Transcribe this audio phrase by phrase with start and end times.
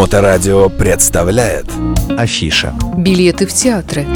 [0.00, 1.66] Моторадио представляет
[2.16, 4.06] Афиша Билеты в театры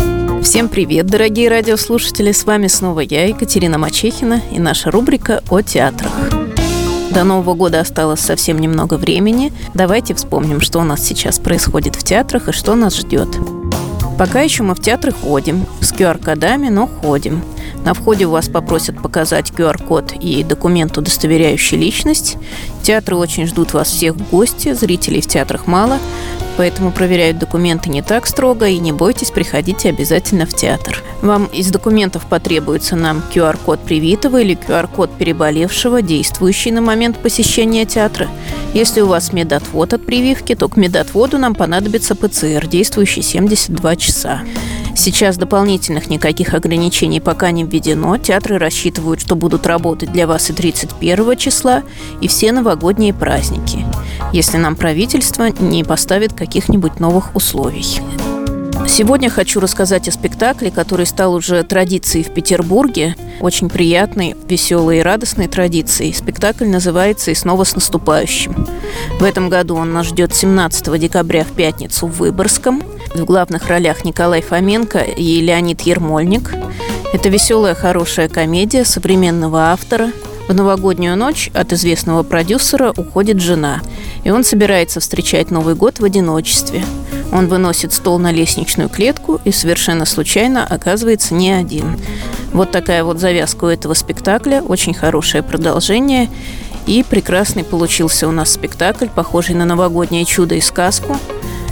[0.43, 2.33] Всем привет, дорогие радиослушатели!
[2.33, 6.11] С вами снова я, Екатерина Мачехина, и наша рубрика о театрах.
[7.11, 9.53] До Нового года осталось совсем немного времени.
[9.75, 13.29] Давайте вспомним, что у нас сейчас происходит в театрах и что нас ждет.
[14.19, 17.43] Пока еще мы в театры ходим, с QR-кодами, но ходим.
[17.85, 22.39] На входе вас попросят показать QR-код и документ, удостоверяющий личность.
[22.83, 25.99] Театры очень ждут вас всех в гости, зрителей в театрах мало,
[26.57, 31.03] поэтому проверяют документы не так строго, и не бойтесь, приходите обязательно в театр.
[31.21, 38.29] Вам из документов потребуется нам QR-код привитого или QR-код переболевшего, действующий на момент посещения театра.
[38.73, 44.43] Если у вас медотвод от прививки, то к медотводу нам понадобится ПЦР, действующий 72 часа.
[44.97, 48.17] Сейчас дополнительных никаких ограничений пока не введено.
[48.17, 51.83] Театры рассчитывают, что будут работать для вас и 31 числа,
[52.21, 53.85] и все новогодние праздники,
[54.33, 58.01] если нам правительство не поставит каких-нибудь новых условий.
[58.87, 63.17] Сегодня хочу рассказать о спектакле, который стал уже традицией в Петербурге.
[63.41, 66.13] Очень приятной, веселой и радостной традицией.
[66.13, 68.69] Спектакль называется «И снова с наступающим».
[69.19, 72.83] В этом году он нас ждет 17 декабря в пятницу в Выборгском.
[73.15, 76.53] В главных ролях Николай Фоменко и Леонид Ермольник.
[77.13, 80.11] Это веселая, хорошая комедия современного автора.
[80.49, 83.83] В новогоднюю ночь от известного продюсера уходит жена,
[84.25, 86.85] и он собирается встречать Новый год в одиночестве.
[87.33, 92.01] Он выносит стол на лестничную клетку и совершенно случайно оказывается не один.
[92.53, 96.29] Вот такая вот завязка у этого спектакля, очень хорошее продолжение.
[96.87, 101.17] И прекрасный получился у нас спектакль, похожий на новогоднее чудо и сказку.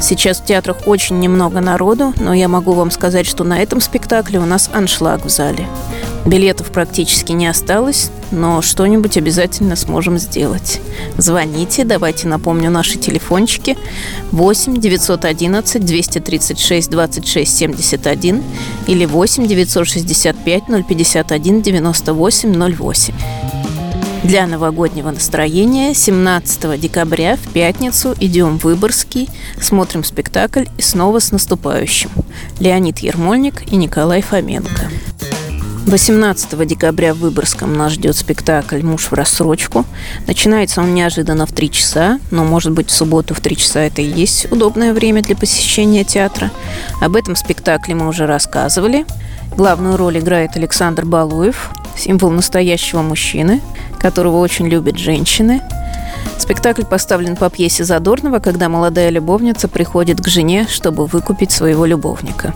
[0.02, 4.40] Сейчас в театрах очень немного народу, но я могу вам сказать, что на этом спектакле
[4.40, 5.68] у нас аншлаг в зале.
[6.26, 10.80] Билетов практически не осталось, но что-нибудь обязательно сможем сделать.
[11.18, 13.78] Звоните, давайте напомню наши телефончики
[14.32, 18.42] 8 911 236 26 71
[18.88, 23.14] или 8 965 051 98 08.
[24.24, 29.28] Для новогоднего настроения 17 декабря в пятницу идем в Выборгский,
[29.60, 32.10] смотрим спектакль и снова с наступающим.
[32.60, 34.90] Леонид Ермольник и Николай Фоменко.
[35.86, 39.84] 18 декабря в Выборгском нас ждет спектакль «Муж в рассрочку».
[40.28, 44.00] Начинается он неожиданно в 3 часа, но, может быть, в субботу в 3 часа это
[44.02, 46.52] и есть удобное время для посещения театра.
[47.00, 49.04] Об этом спектакле мы уже рассказывали.
[49.56, 53.60] Главную роль играет Александр Балуев, символ настоящего мужчины,
[54.02, 55.62] которого очень любят женщины–
[56.38, 62.52] Спектакль поставлен по пьесе Задорнова, когда молодая любовница приходит к жене, чтобы выкупить своего любовника.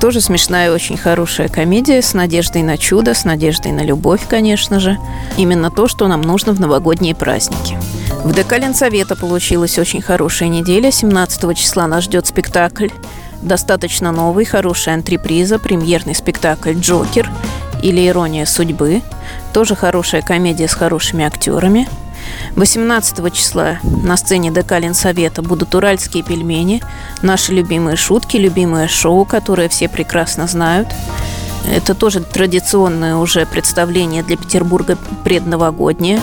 [0.00, 4.98] Тоже смешная, очень хорошая комедия с надеждой на чудо, с надеждой на любовь, конечно же.
[5.36, 7.78] Именно то, что нам нужно в новогодние праздники.
[8.24, 10.90] В ДК Ленсовета получилась очень хорошая неделя.
[10.90, 12.88] 17 числа нас ждет спектакль.
[13.42, 17.30] Достаточно новый, хороший антреприза, премьерный спектакль «Джокер»
[17.82, 19.02] или «Ирония судьбы».
[19.52, 21.88] Тоже хорошая комедия с хорошими актерами–
[22.56, 26.82] 18 числа на сцене ДК Ленсовета будут уральские пельмени,
[27.22, 30.88] наши любимые шутки, любимое шоу, которое все прекрасно знают.
[31.70, 36.20] Это тоже традиционное уже представление для Петербурга предновогоднее.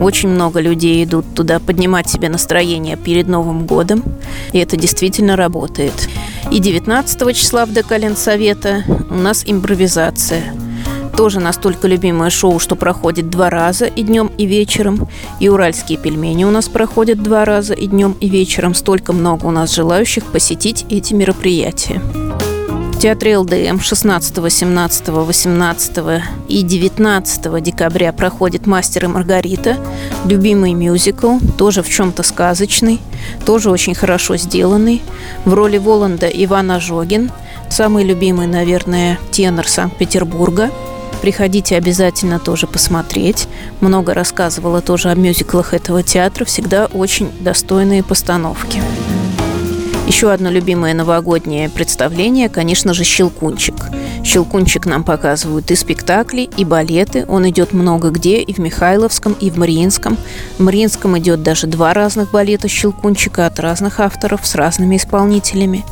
[0.00, 4.02] Очень много людей идут туда поднимать себе настроение перед Новым годом,
[4.52, 6.08] и это действительно работает.
[6.50, 10.42] И 19 числа в ДК Ленсовета у нас импровизация–
[11.16, 15.08] тоже настолько любимое шоу, что проходит два раза и днем, и вечером.
[15.40, 18.74] И уральские пельмени у нас проходят два раза и днем, и вечером.
[18.74, 22.00] Столько много у нас желающих посетить эти мероприятия.
[22.92, 25.98] В театре ЛДМ 16, 17, 18
[26.48, 29.76] и 19 декабря проходит «Мастер и Маргарита»,
[30.24, 33.00] любимый мюзикл, тоже в чем-то сказочный,
[33.44, 35.02] тоже очень хорошо сделанный.
[35.44, 37.32] В роли Воланда Иван Ожогин,
[37.70, 40.70] самый любимый, наверное, тенор Санкт-Петербурга–
[41.22, 43.46] Приходите обязательно тоже посмотреть.
[43.80, 46.44] Много рассказывала тоже о мюзиклах этого театра.
[46.44, 48.82] Всегда очень достойные постановки.
[50.08, 53.76] Еще одно любимое новогоднее представление, конечно же, «Щелкунчик».
[54.24, 57.24] «Щелкунчик» нам показывают и спектакли, и балеты.
[57.28, 60.18] Он идет много где, и в Михайловском, и в Мариинском.
[60.58, 65.84] В Мариинском идет даже два разных балета «Щелкунчика» от разных авторов с разными исполнителями.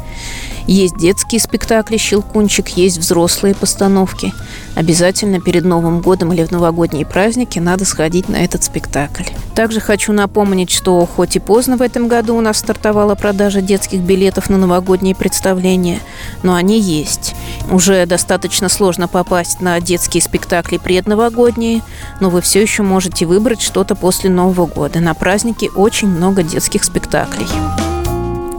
[0.66, 4.32] Есть детские спектакли «Щелкунчик», есть взрослые постановки.
[4.74, 9.24] Обязательно перед Новым годом или в новогодние праздники надо сходить на этот спектакль.
[9.54, 14.00] Также хочу напомнить, что хоть и поздно в этом году у нас стартовала продажа детских
[14.00, 15.98] билетов на новогодние представления,
[16.42, 17.34] но они есть.
[17.70, 21.82] Уже достаточно сложно попасть на детские спектакли предновогодние,
[22.20, 25.00] но вы все еще можете выбрать что-то после Нового года.
[25.00, 27.46] На празднике очень много детских спектаклей.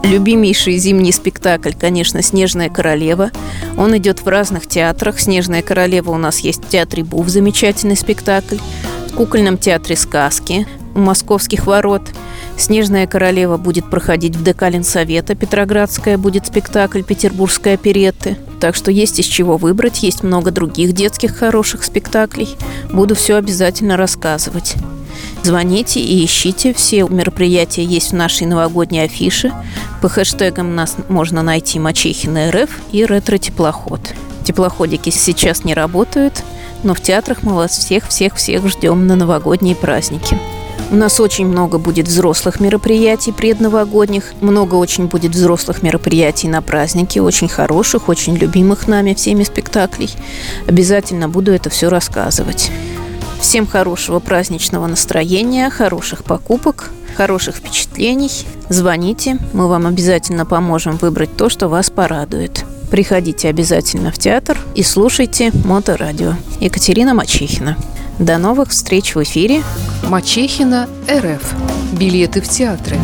[0.04, 3.30] Любимейший зимний спектакль, конечно, «Снежная королева».
[3.76, 5.20] Он идет в разных театрах.
[5.20, 8.56] «Снежная королева» у нас есть в Театре Був, замечательный спектакль.
[9.08, 12.02] В Кукольном театре сказки у Московских ворот.
[12.58, 15.34] «Снежная королева» будет проходить в ДК Ленсовета.
[15.34, 18.36] Петроградская будет спектакль Петербургской оперетты.
[18.60, 22.48] Так что есть из чего выбрать, есть много других детских хороших спектаклей.
[22.92, 24.76] Буду все обязательно рассказывать.
[25.42, 26.72] Звоните и ищите.
[26.72, 29.52] Все мероприятия есть в нашей новогодней афише.
[30.02, 34.00] По хэштегам нас можно найти Мачехина РФ и Ретро-теплоход.
[34.42, 36.42] Теплоходики сейчас не работают,
[36.82, 40.36] но в театрах мы вас всех-всех-всех ждем на новогодние праздники.
[40.90, 47.20] У нас очень много будет взрослых мероприятий предновогодних, много очень будет взрослых мероприятий на праздники,
[47.20, 50.10] очень хороших, очень любимых нами всеми спектаклей.
[50.66, 52.72] Обязательно буду это все рассказывать.
[53.40, 58.30] Всем хорошего праздничного настроения, хороших покупок, хороших впечатлений.
[58.68, 62.64] Звоните, мы вам обязательно поможем выбрать то, что вас порадует.
[62.90, 66.34] Приходите обязательно в театр и слушайте Моторадио.
[66.60, 67.76] Екатерина Мачехина.
[68.18, 69.62] До новых встреч в эфире.
[70.08, 71.54] Мачехина РФ.
[71.92, 72.96] Билеты в театры.